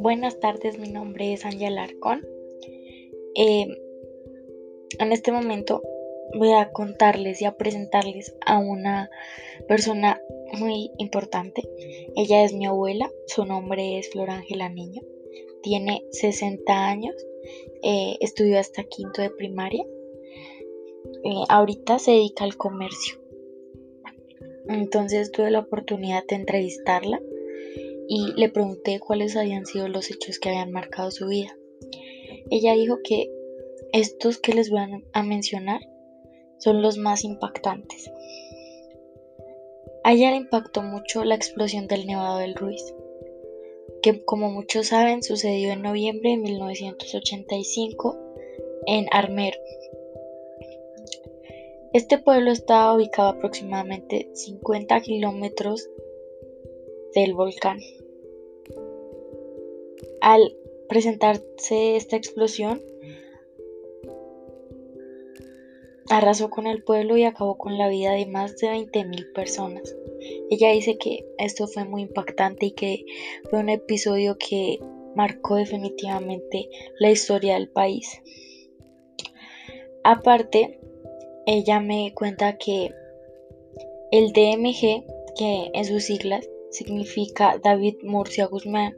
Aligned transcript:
Buenas 0.00 0.40
tardes, 0.40 0.78
mi 0.78 0.88
nombre 0.88 1.34
es 1.34 1.44
Ángela 1.44 1.82
Arcón. 1.82 2.26
Eh, 3.34 3.66
en 4.98 5.12
este 5.12 5.30
momento 5.30 5.82
voy 6.38 6.52
a 6.52 6.70
contarles 6.72 7.42
y 7.42 7.44
a 7.44 7.58
presentarles 7.58 8.34
a 8.46 8.56
una 8.56 9.10
persona 9.68 10.18
muy 10.58 10.90
importante. 10.96 11.68
Ella 12.16 12.44
es 12.44 12.54
mi 12.54 12.64
abuela, 12.64 13.10
su 13.26 13.44
nombre 13.44 13.98
es 13.98 14.08
Flor 14.08 14.30
Ángela 14.30 14.70
Niño, 14.70 15.02
tiene 15.62 16.02
60 16.12 16.88
años, 16.88 17.14
eh, 17.82 18.16
estudió 18.20 18.58
hasta 18.58 18.84
quinto 18.84 19.20
de 19.20 19.28
primaria, 19.28 19.84
eh, 21.24 21.44
ahorita 21.50 21.98
se 21.98 22.12
dedica 22.12 22.44
al 22.44 22.56
comercio. 22.56 23.16
Entonces 24.66 25.30
tuve 25.30 25.50
la 25.50 25.58
oportunidad 25.58 26.24
de 26.26 26.36
entrevistarla 26.36 27.20
y 28.12 28.32
le 28.32 28.48
pregunté 28.48 28.98
cuáles 28.98 29.36
habían 29.36 29.66
sido 29.66 29.86
los 29.86 30.10
hechos 30.10 30.40
que 30.40 30.48
habían 30.48 30.72
marcado 30.72 31.12
su 31.12 31.28
vida. 31.28 31.56
Ella 32.50 32.74
dijo 32.74 32.98
que 33.04 33.30
estos 33.92 34.38
que 34.38 34.52
les 34.52 34.68
voy 34.68 34.80
a 35.12 35.22
mencionar 35.22 35.80
son 36.58 36.82
los 36.82 36.98
más 36.98 37.22
impactantes. 37.22 38.10
A 40.02 40.12
le 40.12 40.34
impactó 40.34 40.82
mucho 40.82 41.22
la 41.22 41.36
explosión 41.36 41.86
del 41.86 42.04
Nevado 42.04 42.38
del 42.38 42.56
Ruiz, 42.56 42.82
que 44.02 44.24
como 44.24 44.50
muchos 44.50 44.88
saben 44.88 45.22
sucedió 45.22 45.70
en 45.70 45.82
noviembre 45.82 46.30
de 46.30 46.38
1985 46.38 48.18
en 48.88 49.06
Armero. 49.12 49.58
Este 51.92 52.18
pueblo 52.18 52.50
estaba 52.50 52.92
ubicado 52.92 53.28
aproximadamente 53.28 54.30
50 54.34 55.00
kilómetros 55.00 55.88
del 57.14 57.34
volcán. 57.34 57.78
Al 60.20 60.56
presentarse 60.88 61.96
esta 61.96 62.16
explosión, 62.16 62.82
arrasó 66.10 66.50
con 66.50 66.66
el 66.66 66.82
pueblo 66.82 67.16
y 67.16 67.24
acabó 67.24 67.56
con 67.56 67.78
la 67.78 67.88
vida 67.88 68.12
de 68.12 68.26
más 68.26 68.56
de 68.56 68.68
20.000 68.68 69.32
personas. 69.32 69.96
Ella 70.50 70.70
dice 70.72 70.98
que 70.98 71.24
esto 71.38 71.68
fue 71.68 71.84
muy 71.84 72.02
impactante 72.02 72.66
y 72.66 72.72
que 72.72 73.04
fue 73.48 73.60
un 73.60 73.68
episodio 73.68 74.36
que 74.36 74.80
marcó 75.14 75.56
definitivamente 75.56 76.68
la 76.98 77.10
historia 77.10 77.54
del 77.54 77.68
país. 77.68 78.20
Aparte, 80.02 80.80
ella 81.46 81.80
me 81.80 82.12
cuenta 82.14 82.58
que 82.58 82.90
el 84.10 84.32
DMG, 84.32 85.04
que 85.36 85.70
en 85.72 85.84
sus 85.84 86.04
siglas 86.04 86.48
significa 86.70 87.60
David 87.62 87.96
Murcia 88.02 88.46
Guzmán, 88.46 88.96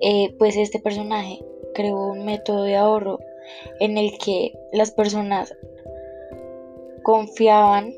eh, 0.00 0.34
pues 0.38 0.56
este 0.56 0.78
personaje 0.78 1.40
creó 1.74 1.98
un 1.98 2.24
método 2.24 2.64
de 2.64 2.76
ahorro 2.76 3.18
en 3.80 3.98
el 3.98 4.16
que 4.18 4.52
las 4.72 4.90
personas 4.90 5.54
confiaban 7.02 7.94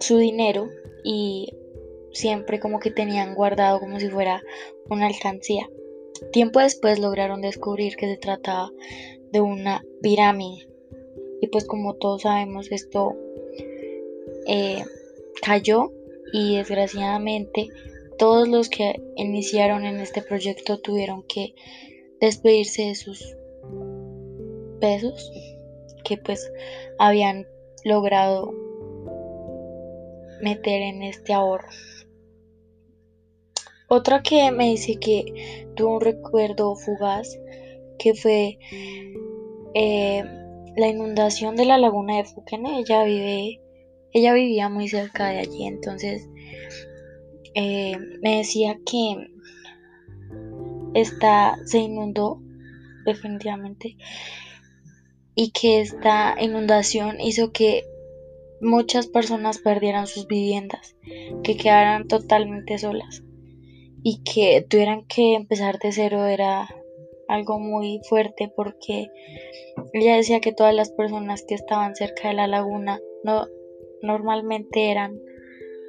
su 0.00 0.18
dinero 0.18 0.68
y 1.04 1.54
siempre 2.12 2.60
como 2.60 2.78
que 2.80 2.90
tenían 2.90 3.34
guardado 3.34 3.80
como 3.80 4.00
si 4.00 4.08
fuera 4.08 4.42
una 4.88 5.06
alcancía. 5.06 5.68
Tiempo 6.32 6.60
después 6.60 6.98
lograron 6.98 7.40
descubrir 7.40 7.96
que 7.96 8.06
se 8.06 8.16
trataba 8.16 8.70
de 9.32 9.40
una 9.40 9.84
pirámide. 10.00 10.68
Y 11.40 11.48
pues 11.48 11.64
como 11.64 11.94
todos 11.94 12.22
sabemos 12.22 12.70
esto 12.70 13.16
eh, 14.46 14.82
cayó 15.42 15.92
y 16.32 16.56
desgraciadamente 16.56 17.68
todos 18.18 18.48
los 18.48 18.68
que 18.68 19.00
iniciaron 19.16 19.84
en 19.84 20.00
este 20.00 20.22
proyecto 20.22 20.78
tuvieron 20.78 21.22
que 21.24 21.54
despedirse 22.20 22.82
de 22.86 22.94
sus 22.94 23.36
pesos 24.80 25.32
que 26.04 26.16
pues 26.18 26.52
habían 26.98 27.46
logrado 27.84 28.52
meter 30.40 30.82
en 30.82 31.02
este 31.02 31.32
ahorro. 31.32 31.68
Otra 33.88 34.22
que 34.22 34.50
me 34.50 34.66
dice 34.66 34.96
que 34.96 35.66
tuvo 35.76 35.96
un 35.96 36.00
recuerdo 36.00 36.74
fugaz 36.76 37.38
que 37.98 38.14
fue 38.14 38.58
eh, 39.74 40.24
la 40.76 40.88
inundación 40.88 41.56
de 41.56 41.64
la 41.64 41.78
laguna 41.78 42.16
de 42.16 42.24
Fuquene. 42.24 42.80
Ella 42.80 43.04
vive, 43.04 43.60
ella 44.12 44.32
vivía 44.32 44.68
muy 44.68 44.88
cerca 44.88 45.28
de 45.28 45.38
allí, 45.38 45.64
entonces 45.66 46.28
eh, 47.54 47.96
me 48.22 48.38
decía 48.38 48.78
que 48.84 49.30
esta 50.94 51.56
se 51.64 51.78
inundó 51.78 52.40
definitivamente 53.04 53.96
y 55.34 55.50
que 55.50 55.80
esta 55.80 56.36
inundación 56.40 57.20
hizo 57.20 57.52
que 57.52 57.84
muchas 58.60 59.08
personas 59.08 59.58
perdieran 59.58 60.06
sus 60.06 60.26
viviendas, 60.26 60.96
que 61.42 61.56
quedaran 61.56 62.08
totalmente 62.08 62.78
solas 62.78 63.22
y 64.02 64.22
que 64.22 64.64
tuvieran 64.68 65.04
que 65.06 65.34
empezar 65.34 65.78
de 65.78 65.92
cero 65.92 66.26
era 66.26 66.68
algo 67.28 67.58
muy 67.58 68.00
fuerte 68.08 68.52
porque 68.54 69.08
ella 69.92 70.16
decía 70.16 70.40
que 70.40 70.52
todas 70.52 70.74
las 70.74 70.90
personas 70.92 71.44
que 71.46 71.54
estaban 71.54 71.94
cerca 71.94 72.28
de 72.28 72.34
la 72.34 72.46
laguna 72.46 73.00
no 73.24 73.46
normalmente 74.02 74.90
eran 74.90 75.18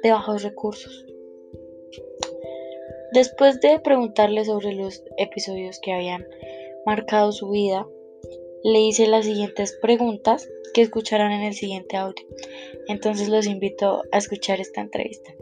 de 0.02 0.10
bajos 0.10 0.42
recursos. 0.42 1.04
Después 3.16 3.62
de 3.62 3.80
preguntarle 3.80 4.44
sobre 4.44 4.74
los 4.74 5.02
episodios 5.16 5.80
que 5.80 5.94
habían 5.94 6.26
marcado 6.84 7.32
su 7.32 7.48
vida, 7.48 7.86
le 8.62 8.80
hice 8.80 9.06
las 9.06 9.24
siguientes 9.24 9.72
preguntas 9.80 10.46
que 10.74 10.82
escucharán 10.82 11.32
en 11.32 11.40
el 11.40 11.54
siguiente 11.54 11.96
audio. 11.96 12.26
Entonces 12.88 13.30
los 13.30 13.46
invito 13.46 14.02
a 14.12 14.18
escuchar 14.18 14.60
esta 14.60 14.82
entrevista. 14.82 15.32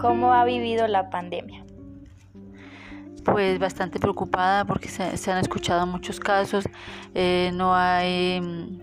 ¿Cómo 0.00 0.34
ha 0.34 0.44
vivido 0.44 0.88
la 0.88 1.08
pandemia? 1.08 1.67
Pues 3.38 3.60
bastante 3.60 4.00
preocupada 4.00 4.64
porque 4.64 4.88
se, 4.88 5.30
han 5.30 5.38
escuchado 5.38 5.86
muchos 5.86 6.18
casos, 6.18 6.64
eh, 7.14 7.52
no 7.54 7.72
hay 7.72 8.40
mm, 8.40 8.78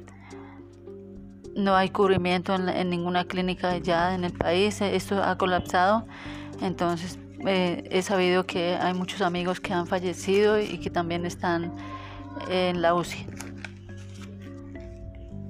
no 1.58 1.76
hay 1.76 1.90
cubrimiento 1.90 2.56
en, 2.56 2.90
ninguna 2.90 3.26
clínica 3.26 3.78
ya 3.80 4.16
en 4.16 4.24
el 4.24 4.32
país, 4.32 4.80
esto 4.80 5.22
ha 5.22 5.38
colapsado, 5.38 6.08
entonces 6.62 7.20
eh, 7.46 7.84
he 7.92 8.02
sabido 8.02 8.46
que 8.46 8.76
hay 8.76 8.94
muchos 8.94 9.20
amigos 9.20 9.60
que 9.60 9.74
han 9.74 9.88
fallecido 9.88 10.58
y 10.58 10.78
que 10.78 10.90
también 10.90 11.26
están 11.26 11.74
en 12.50 12.82
la 12.82 12.96
UCI. 12.96 13.28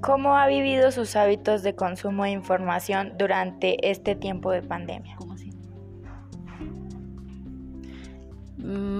¿Cómo 0.00 0.36
ha 0.36 0.48
vivido 0.48 0.90
sus 0.90 1.14
hábitos 1.14 1.62
de 1.62 1.76
consumo 1.76 2.24
de 2.24 2.30
información 2.30 3.12
durante 3.16 3.88
este 3.88 4.16
tiempo 4.16 4.50
de 4.50 4.62
pandemia? 4.62 5.16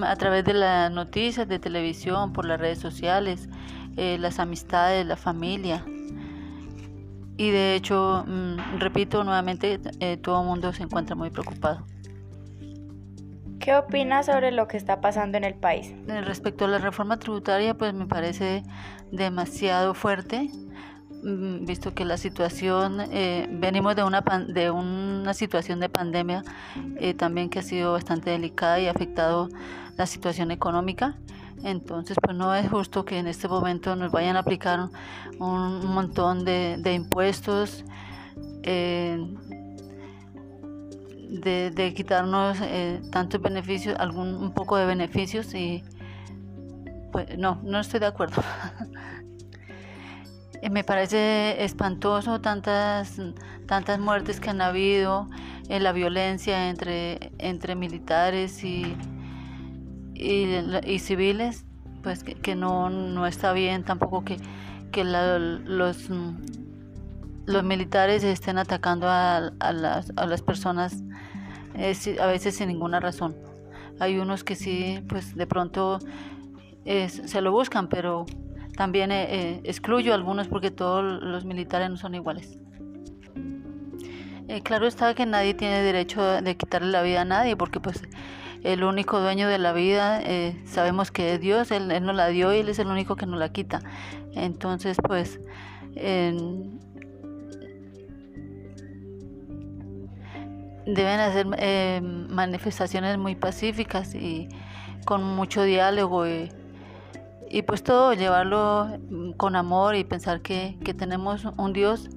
A 0.04 0.16
través 0.16 0.44
de 0.44 0.54
las 0.54 0.90
noticias, 0.90 1.48
de 1.48 1.58
televisión, 1.58 2.32
por 2.32 2.44
las 2.44 2.60
redes 2.60 2.78
sociales, 2.78 3.48
eh, 3.96 4.18
las 4.18 4.38
amistades, 4.38 5.06
la 5.06 5.16
familia. 5.16 5.84
Y 7.36 7.50
de 7.50 7.74
hecho, 7.74 8.24
mm, 8.26 8.78
repito 8.78 9.24
nuevamente, 9.24 9.80
eh, 10.00 10.16
todo 10.16 10.40
el 10.40 10.46
mundo 10.46 10.72
se 10.72 10.84
encuentra 10.84 11.14
muy 11.14 11.30
preocupado. 11.30 11.84
¿Qué 13.58 13.74
opinas 13.74 14.26
sobre 14.26 14.52
lo 14.52 14.68
que 14.68 14.76
está 14.76 15.00
pasando 15.00 15.36
en 15.38 15.44
el 15.44 15.54
país? 15.54 15.92
Respecto 16.06 16.66
a 16.66 16.68
la 16.68 16.78
reforma 16.78 17.18
tributaria, 17.18 17.74
pues 17.74 17.94
me 17.94 18.06
parece 18.06 18.62
demasiado 19.10 19.92
fuerte, 19.94 20.50
mm, 20.52 20.70
visto 21.22 21.94
que 21.94 22.04
la 22.04 22.16
situación, 22.16 23.00
eh, 23.12 23.48
venimos 23.50 23.96
de 23.96 24.04
una, 24.04 24.20
de 24.20 24.70
una 24.70 25.34
situación 25.34 25.80
de 25.80 25.88
pandemia 25.88 26.42
eh, 26.96 27.14
también 27.14 27.48
que 27.50 27.58
ha 27.58 27.62
sido 27.62 27.92
bastante 27.92 28.30
delicada 28.30 28.78
y 28.80 28.86
ha 28.86 28.90
afectado 28.90 29.48
la 29.96 30.06
situación 30.06 30.50
económica. 30.50 31.16
Entonces, 31.64 32.16
pues 32.22 32.36
no 32.36 32.54
es 32.54 32.68
justo 32.68 33.04
que 33.04 33.18
en 33.18 33.26
este 33.26 33.48
momento 33.48 33.96
nos 33.96 34.12
vayan 34.12 34.36
a 34.36 34.40
aplicar 34.40 34.88
un 35.38 35.86
montón 35.86 36.44
de, 36.44 36.92
impuestos, 36.94 37.84
eh, 38.62 39.18
de, 41.28 41.94
quitarnos 41.96 42.58
eh, 42.62 43.00
tantos 43.10 43.40
beneficios, 43.40 43.96
algún 43.98 44.34
un 44.34 44.52
poco 44.52 44.76
de 44.76 44.86
beneficios 44.86 45.54
y 45.54 45.82
pues 47.10 47.36
no, 47.38 47.60
no 47.64 47.80
estoy 47.80 48.00
de 48.00 48.06
acuerdo. 48.06 48.42
Eh, 50.62 50.70
me 50.70 50.84
parece 50.84 51.64
espantoso 51.64 52.40
tantas, 52.40 53.20
tantas 53.66 53.98
muertes 53.98 54.40
que 54.40 54.50
han 54.50 54.60
habido, 54.60 55.28
en 55.68 55.82
la 55.82 55.92
violencia 55.92 56.68
entre, 56.68 57.32
entre 57.38 57.74
militares 57.74 58.62
y, 58.62 58.96
y, 60.14 60.98
civiles, 61.00 61.64
pues 62.02 62.22
que, 62.22 62.54
no, 62.54 62.88
no, 62.88 63.26
está 63.26 63.52
bien 63.52 63.82
tampoco 63.82 64.24
que, 64.24 64.36
que 64.92 65.02
los, 65.04 66.08
los 67.46 67.64
militares 67.64 68.22
estén 68.22 68.58
atacando 68.58 69.08
a, 69.08 69.50
las, 69.72 70.12
a 70.16 70.26
las, 70.26 70.42
personas 70.42 71.02
a 71.74 72.26
veces 72.26 72.56
sin 72.56 72.68
ninguna 72.68 73.00
razón. 73.00 73.34
Hay 73.98 74.18
unos 74.18 74.44
que 74.44 74.54
sí, 74.54 75.02
pues 75.08 75.34
de 75.34 75.46
pronto 75.46 75.98
se 76.84 77.40
lo 77.40 77.50
buscan, 77.50 77.88
pero 77.88 78.26
también 78.76 79.10
eh, 79.10 79.26
eh, 79.30 79.60
excluyo 79.64 80.14
algunos 80.14 80.48
porque 80.48 80.70
todos 80.70 81.22
los 81.22 81.44
militares 81.44 81.90
no 81.90 81.96
son 81.96 82.14
iguales. 82.14 82.58
Eh, 84.48 84.62
claro 84.62 84.86
está 84.86 85.12
que 85.14 85.26
nadie 85.26 85.54
tiene 85.54 85.82
derecho 85.82 86.22
de 86.22 86.56
quitarle 86.56 86.92
la 86.92 87.02
vida 87.02 87.22
a 87.22 87.24
nadie 87.24 87.56
porque 87.56 87.80
pues 87.80 88.02
el 88.62 88.84
único 88.84 89.18
dueño 89.20 89.48
de 89.48 89.58
la 89.58 89.72
vida 89.72 90.22
sabemos 90.64 91.10
que 91.10 91.34
es 91.34 91.40
Dios, 91.40 91.72
él, 91.72 91.88
nos 91.88 92.14
la 92.14 92.28
dio 92.28 92.54
y 92.54 92.58
Él 92.58 92.68
es 92.68 92.78
el 92.78 92.86
único 92.86 93.16
que 93.16 93.26
nos 93.26 93.40
la 93.40 93.48
quita. 93.48 93.80
Entonces 94.34 94.98
pues 95.02 95.40
deben 100.86 101.20
hacer 101.20 101.46
manifestaciones 102.28 103.18
muy 103.18 103.34
pacíficas 103.34 104.14
y 104.14 104.48
con 105.04 105.22
mucho 105.24 105.64
diálogo. 105.64 106.26
Y, 106.26 106.50
y 107.50 107.62
pues 107.62 107.82
todo 107.82 108.12
llevarlo 108.14 108.88
mm, 109.10 109.32
con 109.32 109.56
amor 109.56 109.94
y 109.94 110.04
pensar 110.04 110.40
que, 110.40 110.78
tenemos 110.98 111.44
un 111.56 111.72
Dios 111.72 112.08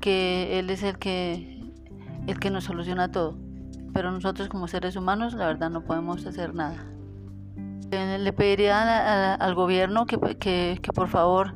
que 0.00 0.58
Él 0.58 0.70
es 0.70 0.82
el 0.82 0.98
que, 0.98 1.72
el 2.26 2.38
que 2.38 2.50
nos 2.50 2.64
soluciona 2.64 3.10
todo. 3.10 3.36
Pero 3.92 4.12
nosotros 4.12 4.48
como 4.48 4.68
seres 4.68 4.96
humanos 4.96 5.34
la 5.34 5.46
verdad 5.46 5.70
no 5.70 5.82
podemos 5.82 6.24
hacer 6.26 6.54
nada. 6.54 6.86
Le 7.90 8.32
pediría 8.32 9.34
al 9.34 9.54
gobierno 9.56 10.06
que, 10.06 10.16
que, 10.38 10.92
por 10.94 11.08
favor 11.08 11.54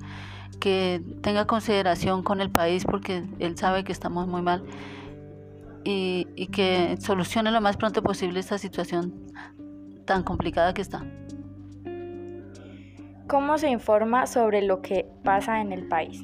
que 0.58 1.02
tenga 1.20 1.46
consideración 1.46 2.22
con 2.22 2.40
el 2.40 2.50
país 2.50 2.84
porque 2.84 3.24
él 3.38 3.56
sabe 3.56 3.84
que 3.84 3.92
estamos 3.92 4.26
muy 4.26 4.42
mal 4.42 4.64
y, 5.84 6.26
y 6.34 6.46
que 6.48 6.96
solucione 7.00 7.50
lo 7.50 7.60
más 7.60 7.76
pronto 7.76 8.02
posible 8.02 8.40
esta 8.40 8.58
situación 8.58 9.14
tan 10.06 10.22
complicada 10.22 10.74
que 10.74 10.82
está. 10.82 11.04
¿Cómo 13.26 13.56
se 13.56 13.70
informa 13.70 14.26
sobre 14.26 14.60
lo 14.60 14.82
que 14.82 15.06
pasa 15.22 15.60
en 15.60 15.72
el 15.72 15.88
país? 15.88 16.22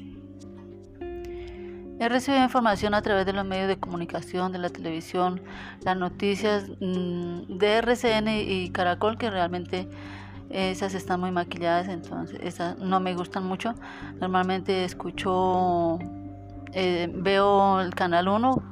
He 1.99 2.09
recibido 2.09 2.43
información 2.43 2.93
a 2.93 3.01
través 3.01 3.25
de 3.25 3.33
los 3.33 3.45
medios 3.45 3.67
de 3.67 3.77
comunicación, 3.77 4.51
de 4.51 4.59
la 4.59 4.69
televisión, 4.69 5.41
las 5.83 5.97
noticias 5.97 6.69
mm, 6.79 7.57
de 7.57 7.77
RCN 7.77 8.27
y 8.27 8.69
Caracol, 8.71 9.17
que 9.17 9.29
realmente 9.29 9.87
esas 10.49 10.93
están 10.93 11.19
muy 11.19 11.31
maquilladas, 11.31 11.87
entonces 11.87 12.39
esas 12.43 12.77
no 12.77 12.99
me 12.99 13.15
gustan 13.15 13.45
mucho. 13.45 13.73
Normalmente 14.19 14.83
escucho, 14.83 15.97
eh, 16.73 17.09
veo 17.13 17.81
el 17.81 17.95
canal 17.95 18.27
1 18.27 18.63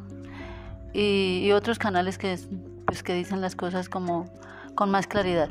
y, 0.94 1.42
y, 1.46 1.52
otros 1.52 1.80
canales 1.80 2.18
que, 2.18 2.38
pues, 2.86 3.02
que 3.02 3.14
dicen 3.14 3.42
las 3.42 3.56
cosas 3.56 3.90
como 3.90 4.26
con 4.76 4.92
más 4.92 5.08
claridad. 5.08 5.50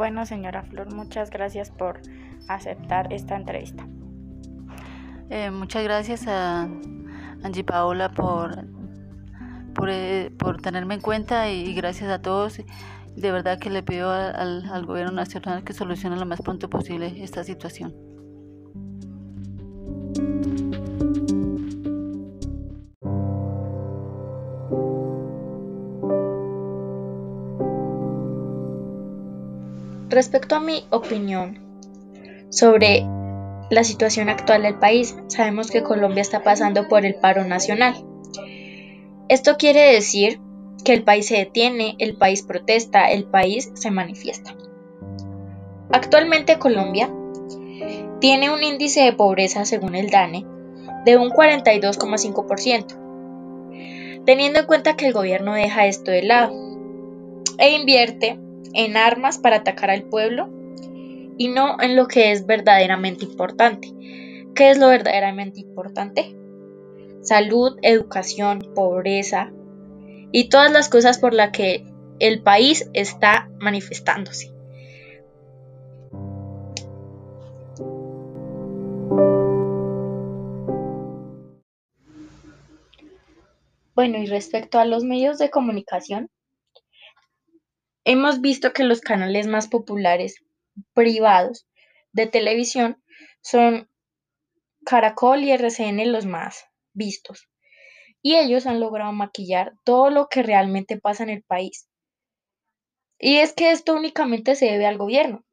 Bueno, 0.00 0.24
señora 0.24 0.62
Flor, 0.62 0.94
muchas 0.94 1.28
gracias 1.28 1.70
por 1.70 2.00
aceptar 2.48 3.12
esta 3.12 3.36
entrevista. 3.36 3.86
Eh, 5.28 5.50
muchas 5.50 5.84
gracias 5.84 6.26
a 6.26 6.62
Angie 7.42 7.64
Paola 7.64 8.10
por, 8.10 8.64
por, 9.74 9.90
eh, 9.90 10.32
tenerme 10.62 10.94
en 10.94 11.02
cuenta 11.02 11.50
y, 11.50 11.74
gracias 11.74 12.08
a 12.08 12.22
todos. 12.22 12.62
De 13.14 13.30
verdad 13.30 13.58
que 13.58 13.68
le 13.68 13.82
pido 13.82 14.10
al, 14.10 14.64
al 14.70 14.86
gobierno 14.86 15.12
nacional 15.12 15.64
que 15.64 15.74
solucione 15.74 16.16
lo 16.16 16.24
más 16.24 16.40
pronto 16.40 16.70
posible 16.70 17.22
esta 17.22 17.44
situación. 17.44 17.92
Respecto 30.10 30.56
a 30.56 30.60
mi 30.60 30.84
opinión 30.90 31.58
sobre 32.50 33.06
la 33.70 33.84
situación 33.84 34.28
actual 34.28 34.62
del 34.62 34.76
país, 34.76 35.16
sabemos 35.28 35.70
que 35.70 35.84
Colombia 35.84 36.20
está 36.20 36.42
pasando 36.42 36.88
por 36.88 37.06
el 37.06 37.14
paro 37.14 37.44
nacional. 37.44 37.94
Esto 39.28 39.56
quiere 39.56 39.92
decir 39.92 40.40
que 40.84 40.94
el 40.94 41.04
país 41.04 41.28
se 41.28 41.36
detiene, 41.36 41.94
el 42.00 42.16
país 42.16 42.42
protesta, 42.42 43.08
el 43.12 43.22
país 43.22 43.70
se 43.74 43.92
manifiesta. 43.92 44.56
Actualmente 45.92 46.58
Colombia 46.58 47.08
tiene 48.20 48.52
un 48.52 48.64
índice 48.64 49.02
de 49.02 49.12
pobreza, 49.12 49.64
según 49.64 49.94
el 49.94 50.10
DANE, 50.10 50.44
de 51.04 51.18
un 51.18 51.30
42,5%, 51.30 54.24
teniendo 54.24 54.58
en 54.58 54.66
cuenta 54.66 54.96
que 54.96 55.06
el 55.06 55.12
gobierno 55.12 55.54
deja 55.54 55.86
esto 55.86 56.10
de 56.10 56.24
lado 56.24 56.52
e 57.58 57.76
invierte 57.76 58.40
en 58.74 58.96
armas 58.96 59.38
para 59.38 59.56
atacar 59.56 59.90
al 59.90 60.04
pueblo 60.04 60.48
y 61.38 61.48
no 61.48 61.80
en 61.80 61.96
lo 61.96 62.06
que 62.06 62.32
es 62.32 62.46
verdaderamente 62.46 63.24
importante. 63.24 63.88
¿Qué 64.54 64.70
es 64.70 64.78
lo 64.78 64.88
verdaderamente 64.88 65.60
importante? 65.60 66.36
Salud, 67.22 67.78
educación, 67.82 68.60
pobreza 68.74 69.52
y 70.32 70.48
todas 70.48 70.70
las 70.70 70.88
cosas 70.88 71.18
por 71.18 71.34
las 71.34 71.50
que 71.50 71.86
el 72.18 72.42
país 72.42 72.88
está 72.92 73.48
manifestándose. 73.58 74.52
Bueno, 83.94 84.18
y 84.18 84.26
respecto 84.26 84.78
a 84.78 84.84
los 84.84 85.04
medios 85.04 85.36
de 85.38 85.50
comunicación, 85.50 86.30
Hemos 88.04 88.40
visto 88.40 88.72
que 88.72 88.84
los 88.84 89.00
canales 89.00 89.46
más 89.46 89.68
populares 89.68 90.42
privados 90.94 91.66
de 92.12 92.26
televisión 92.26 93.02
son 93.42 93.88
Caracol 94.84 95.42
y 95.44 95.52
RCN 95.52 96.10
los 96.10 96.26
más 96.26 96.64
vistos. 96.92 97.48
Y 98.22 98.36
ellos 98.36 98.66
han 98.66 98.80
logrado 98.80 99.12
maquillar 99.12 99.72
todo 99.84 100.10
lo 100.10 100.28
que 100.28 100.42
realmente 100.42 100.98
pasa 100.98 101.22
en 101.22 101.30
el 101.30 101.42
país. 101.42 101.88
Y 103.18 103.36
es 103.36 103.52
que 103.52 103.70
esto 103.70 103.94
únicamente 103.94 104.54
se 104.54 104.66
debe 104.66 104.86
al 104.86 104.98
gobierno. 104.98 105.44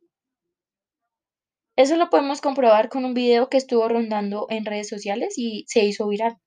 Eso 1.75 1.95
lo 1.95 2.09
podemos 2.09 2.41
comprobar 2.41 2.89
con 2.89 3.05
un 3.05 3.13
video 3.13 3.49
que 3.49 3.57
estuvo 3.57 3.87
rondando 3.87 4.47
en 4.49 4.65
redes 4.65 4.87
sociales 4.87 5.37
y 5.37 5.65
se 5.67 5.83
hizo 5.83 6.07
viral. 6.07 6.37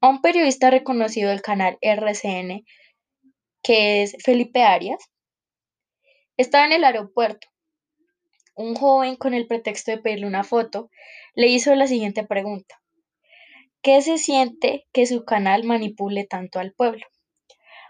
A 0.00 0.08
un 0.08 0.22
periodista 0.22 0.70
reconocido 0.70 1.30
del 1.30 1.42
canal 1.42 1.78
RCN 1.80 2.64
que 3.64 4.02
es 4.02 4.14
Felipe 4.22 4.62
Arias, 4.62 5.10
estaba 6.36 6.66
en 6.66 6.72
el 6.72 6.84
aeropuerto. 6.84 7.48
Un 8.54 8.76
joven, 8.76 9.16
con 9.16 9.34
el 9.34 9.48
pretexto 9.48 9.90
de 9.90 9.98
pedirle 9.98 10.26
una 10.26 10.44
foto, 10.44 10.90
le 11.34 11.48
hizo 11.48 11.74
la 11.74 11.88
siguiente 11.88 12.24
pregunta. 12.24 12.80
¿Qué 13.82 14.00
se 14.02 14.18
siente 14.18 14.86
que 14.92 15.06
su 15.06 15.24
canal 15.24 15.64
manipule 15.64 16.24
tanto 16.24 16.60
al 16.60 16.72
pueblo? 16.72 17.04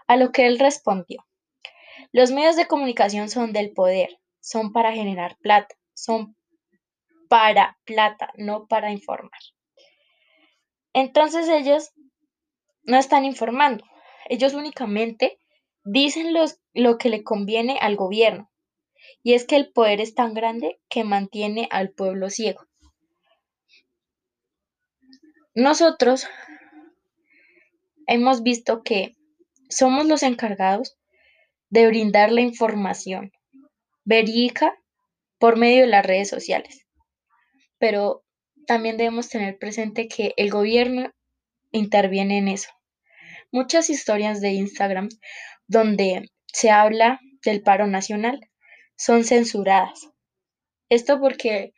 A 0.07 0.15
lo 0.15 0.31
que 0.31 0.47
él 0.47 0.59
respondió. 0.59 1.27
Los 2.11 2.31
medios 2.31 2.55
de 2.55 2.67
comunicación 2.67 3.29
son 3.29 3.51
del 3.51 3.73
poder, 3.73 4.19
son 4.39 4.71
para 4.71 4.93
generar 4.93 5.37
plata, 5.37 5.75
son 5.93 6.35
para 7.27 7.77
plata, 7.83 8.31
no 8.35 8.67
para 8.67 8.91
informar. 8.91 9.41
Entonces 10.93 11.49
ellos 11.49 11.91
no 12.83 12.97
están 12.97 13.25
informando, 13.25 13.83
ellos 14.29 14.53
únicamente 14.53 15.39
dicen 15.85 16.33
lo 16.73 16.97
que 16.97 17.09
le 17.09 17.23
conviene 17.23 17.77
al 17.79 17.95
gobierno, 17.95 18.51
y 19.23 19.33
es 19.33 19.45
que 19.45 19.55
el 19.55 19.71
poder 19.71 20.01
es 20.01 20.13
tan 20.13 20.33
grande 20.33 20.81
que 20.89 21.03
mantiene 21.03 21.69
al 21.71 21.91
pueblo 21.91 22.29
ciego. 22.29 22.67
Nosotros 25.53 26.27
hemos 28.07 28.43
visto 28.43 28.83
que 28.83 29.15
somos 29.69 30.05
los 30.05 30.21
encargados 30.23 30.97
de 31.69 31.87
brindar 31.87 32.31
la 32.31 32.41
información 32.41 33.31
verídica 34.03 34.77
por 35.39 35.57
medio 35.57 35.81
de 35.81 35.87
las 35.87 36.05
redes 36.05 36.29
sociales. 36.29 36.85
Pero 37.77 38.23
también 38.67 38.97
debemos 38.97 39.29
tener 39.29 39.57
presente 39.57 40.07
que 40.07 40.33
el 40.37 40.49
gobierno 40.49 41.11
interviene 41.71 42.37
en 42.37 42.47
eso. 42.47 42.69
Muchas 43.51 43.89
historias 43.89 44.41
de 44.41 44.53
Instagram 44.53 45.09
donde 45.67 46.31
se 46.47 46.69
habla 46.69 47.19
del 47.43 47.61
paro 47.61 47.87
nacional 47.87 48.39
son 48.97 49.23
censuradas. 49.23 50.09
Esto 50.89 51.19
porque 51.19 51.73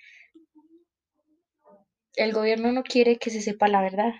el 2.15 2.33
gobierno 2.33 2.71
no 2.71 2.83
quiere 2.83 3.17
que 3.17 3.29
se 3.29 3.41
sepa 3.41 3.67
la 3.67 3.81
verdad. 3.81 4.13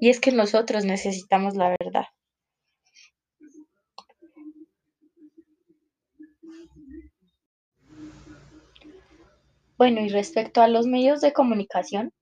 Y 0.00 0.10
es 0.10 0.20
que 0.20 0.32
nosotros 0.32 0.84
necesitamos 0.84 1.54
la 1.54 1.76
verdad. 1.80 2.06
Bueno, 9.78 10.00
y 10.00 10.08
respecto 10.08 10.60
a 10.60 10.68
los 10.68 10.86
medios 10.86 11.20
de 11.20 11.32
comunicación, 11.32 12.12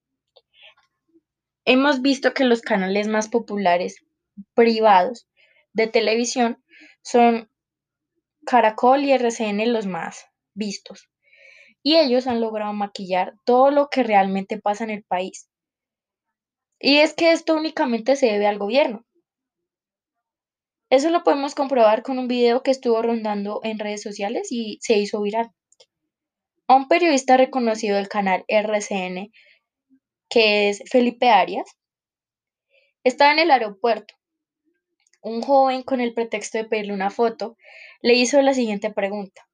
hemos 1.64 2.00
visto 2.00 2.32
que 2.32 2.44
los 2.44 2.62
canales 2.62 3.08
más 3.08 3.28
populares 3.28 4.04
privados 4.54 5.26
de 5.72 5.86
televisión 5.86 6.62
son 7.02 7.50
Caracol 8.46 9.04
y 9.04 9.12
RCN 9.12 9.72
los 9.72 9.86
más 9.86 10.26
vistos. 10.54 11.08
Y 11.82 11.96
ellos 11.96 12.26
han 12.26 12.40
logrado 12.40 12.72
maquillar 12.72 13.34
todo 13.44 13.70
lo 13.70 13.88
que 13.88 14.02
realmente 14.02 14.58
pasa 14.58 14.84
en 14.84 14.90
el 14.90 15.04
país. 15.04 15.48
Y 16.78 16.98
es 16.98 17.14
que 17.14 17.32
esto 17.32 17.54
únicamente 17.54 18.16
se 18.16 18.26
debe 18.26 18.46
al 18.46 18.58
gobierno. 18.58 19.04
Eso 20.90 21.10
lo 21.10 21.22
podemos 21.22 21.54
comprobar 21.54 22.02
con 22.02 22.18
un 22.18 22.26
video 22.26 22.62
que 22.62 22.72
estuvo 22.72 23.00
rondando 23.00 23.60
en 23.62 23.78
redes 23.78 24.02
sociales 24.02 24.48
y 24.50 24.78
se 24.80 24.98
hizo 24.98 25.22
viral. 25.22 25.52
A 26.66 26.74
un 26.74 26.88
periodista 26.88 27.36
reconocido 27.36 27.96
del 27.96 28.08
canal 28.08 28.44
RCN, 28.48 29.30
que 30.28 30.68
es 30.68 30.82
Felipe 30.90 31.28
Arias, 31.28 31.68
estaba 33.04 33.32
en 33.32 33.38
el 33.40 33.50
aeropuerto. 33.50 34.14
Un 35.20 35.42
joven, 35.42 35.82
con 35.82 36.00
el 36.00 36.14
pretexto 36.14 36.58
de 36.58 36.64
pedirle 36.64 36.94
una 36.94 37.10
foto, 37.10 37.56
le 38.00 38.14
hizo 38.14 38.40
la 38.42 38.54
siguiente 38.54 38.90
pregunta. 38.90 39.46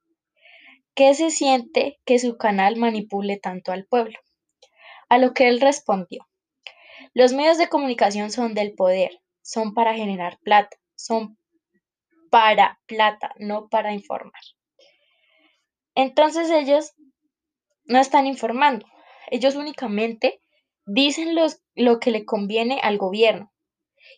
¿Qué 0.95 1.15
se 1.15 1.31
siente 1.31 1.99
que 2.05 2.19
su 2.19 2.37
canal 2.37 2.77
manipule 2.77 3.39
tanto 3.39 3.73
al 3.73 3.85
pueblo? 3.85 4.19
A 5.09 5.19
lo 5.19 5.35
que 5.35 5.49
él 5.49 5.61
respondió. 5.61 6.27
Los 7.15 7.33
medios 7.33 7.59
de 7.59 7.69
comunicación 7.69 8.31
son 8.31 8.55
del 8.55 8.75
poder, 8.75 9.21
son 9.43 9.75
para 9.75 9.95
generar 9.95 10.39
plata 10.43 10.77
son 10.97 11.39
para 12.31 12.81
plata, 12.87 13.33
no 13.39 13.69
para 13.69 13.93
informar. 13.93 14.43
Entonces 15.95 16.51
ellos 16.51 16.95
no 17.85 18.01
están 18.01 18.27
informando, 18.27 18.87
ellos 19.31 19.55
únicamente 19.55 20.41
dicen 20.85 21.37
lo 21.75 22.01
que 22.01 22.11
le 22.11 22.25
conviene 22.25 22.81
al 22.83 22.99
gobierno. 22.99 23.53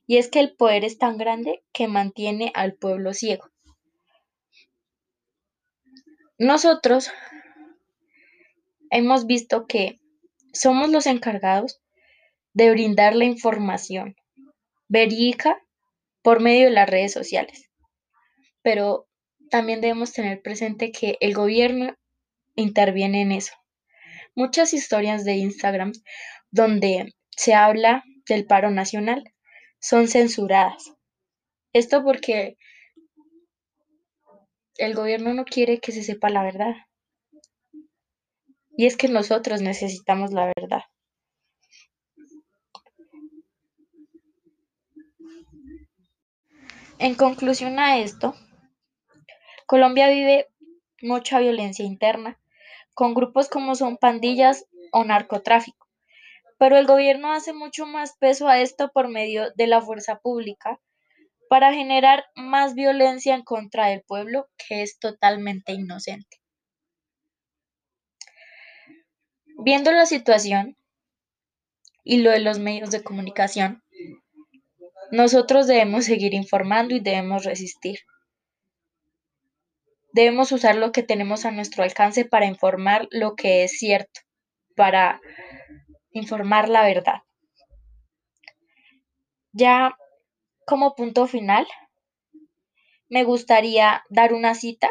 Y 0.07 0.19
es 0.19 0.29
que 0.29 0.41
el 0.41 0.55
poder 0.55 0.85
es 0.85 0.99
tan 0.99 1.19
grande 1.19 1.63
que 1.73 1.89
mantiene 1.89 2.51
al 2.55 2.75
pueblo 2.75 3.13
ciego. 3.13 3.51
Nosotros 6.39 7.11
hemos 8.91 9.27
visto 9.27 9.67
que 9.67 10.01
somos 10.53 10.89
los 10.89 11.07
encargados 11.07 11.81
de 12.53 12.71
brindar 12.71 13.15
la 13.15 13.25
información 13.25 14.17
verídica 14.89 15.61
por 16.23 16.41
medio 16.41 16.67
de 16.67 16.73
las 16.73 16.89
redes 16.89 17.13
sociales. 17.13 17.71
Pero 18.63 19.09
también 19.51 19.81
debemos 19.81 20.13
tener 20.13 20.43
presente 20.43 20.93
que 20.93 21.17
el 21.21 21.35
gobierno 21.35 21.95
interviene 22.55 23.23
en 23.23 23.33
eso. 23.33 23.55
Muchas 24.35 24.75
historias 24.75 25.25
de 25.25 25.37
Instagram 25.37 25.93
donde 26.51 27.15
se 27.31 27.55
habla 27.55 28.05
del 28.29 28.47
paro 28.47 28.71
nacional 28.71 29.25
son 29.81 30.09
censuradas. 30.09 30.93
Esto 31.73 32.03
porque 32.03 32.57
el 34.77 34.95
gobierno 34.95 35.35
no 35.35 35.45
quiere 35.45 35.81
que 35.81 35.93
se 35.93 36.03
sepa 36.03 36.31
la 36.31 36.43
verdad. 36.43 36.75
Y 38.77 38.87
es 38.87 38.97
que 38.97 39.09
nosotros 39.09 39.61
necesitamos 39.61 40.33
la 40.33 40.53
verdad. 40.57 40.83
En 47.01 47.15
conclusión 47.15 47.79
a 47.79 47.99
esto, 47.99 48.35
Colombia 49.67 50.09
vive 50.11 50.49
mucha 51.03 51.39
violencia 51.41 51.85
interna, 51.85 52.41
con 52.95 53.15
grupos 53.15 53.49
como 53.49 53.75
son 53.75 53.97
pandillas 53.97 54.67
o 54.93 55.05
narcotráfico, 55.05 55.88
pero 56.59 56.77
el 56.77 56.87
gobierno 56.87 57.33
hace 57.33 57.53
mucho 57.53 57.87
más 57.87 58.17
peso 58.19 58.49
a 58.49 58.61
esto 58.61 58.91
por 58.93 59.09
medio 59.09 59.51
de 59.55 59.69
la 59.69 59.81
fuerza 59.81 60.19
pública 60.19 60.81
para 61.49 61.73
generar 61.73 62.25
más 62.35 62.75
violencia 62.75 63.35
en 63.35 63.43
contra 63.43 63.87
del 63.87 64.03
pueblo 64.03 64.49
que 64.57 64.83
es 64.83 64.99
totalmente 64.99 65.73
inocente. 65.73 66.39
Viendo 69.61 69.91
la 69.93 70.07
situación 70.07 70.77
y 72.05 72.19
lo 72.19 72.31
de 72.31 72.41
los 72.41 72.59
medios 72.59 72.91
de 72.91 73.03
comunicación, 73.03 73.83
nosotros 75.11 75.67
debemos 75.67 76.05
seguir 76.05 76.35
informando 76.35 76.95
y 76.95 77.01
debemos 77.01 77.45
resistir. 77.45 78.01
Debemos 80.13 80.53
usar 80.53 80.77
lo 80.77 80.93
que 80.93 81.03
tenemos 81.03 81.45
a 81.45 81.51
nuestro 81.51 81.83
alcance 81.83 82.25
para 82.25 82.47
informar 82.47 83.09
lo 83.11 83.35
que 83.35 83.65
es 83.65 83.79
cierto, 83.79 84.21
para 84.77 85.21
informar 86.19 86.69
la 86.69 86.83
verdad. 86.83 87.23
Ya 89.53 89.97
como 90.67 90.95
punto 90.95 91.27
final, 91.27 91.67
me 93.09 93.25
gustaría 93.25 94.05
dar 94.11 94.35
una 94.35 94.55
cita 94.55 94.91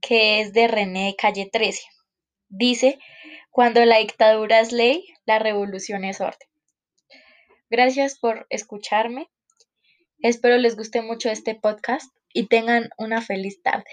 que 0.00 0.40
es 0.40 0.52
de 0.52 0.68
René 0.68 1.16
Calle 1.18 1.48
13. 1.52 1.82
Dice, 2.48 2.98
cuando 3.50 3.84
la 3.84 3.98
dictadura 3.98 4.60
es 4.60 4.72
ley, 4.72 5.04
la 5.26 5.38
revolución 5.38 6.04
es 6.04 6.20
orden. 6.20 6.48
Gracias 7.68 8.18
por 8.18 8.46
escucharme. 8.48 9.28
Espero 10.20 10.56
les 10.56 10.76
guste 10.76 11.02
mucho 11.02 11.30
este 11.30 11.54
podcast 11.54 12.10
y 12.32 12.46
tengan 12.46 12.90
una 12.96 13.20
feliz 13.20 13.60
tarde. 13.62 13.90